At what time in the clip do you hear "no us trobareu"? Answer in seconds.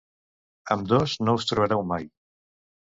1.29-1.87